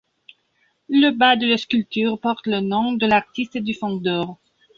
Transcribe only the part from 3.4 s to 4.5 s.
et du fondeur.